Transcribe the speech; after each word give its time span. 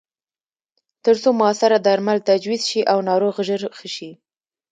ترڅو 1.03 1.29
موثره 1.39 1.77
درمل 1.85 2.17
تجویز 2.29 2.61
شي 2.69 2.81
او 2.91 2.97
ناروغ 3.07 3.35
ژر 3.47 3.61
ښه 3.77 3.87
شي. 3.95 4.11